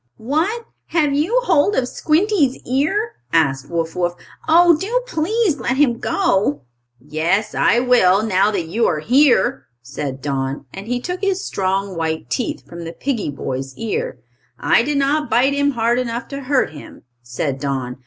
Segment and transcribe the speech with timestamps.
[0.17, 0.65] "What!
[0.87, 4.15] Have you hold of Squinty's ear?" asked Wuff Wuff.
[4.49, 6.63] "Oh, do please let him go!"
[6.99, 11.95] "Yes, I will, now that you are here," said Don, and he took his strong,
[11.95, 14.17] white teeth from the piggy boy's ear.
[14.57, 17.97] "I did not bite him hard enough to hurt him," said Don.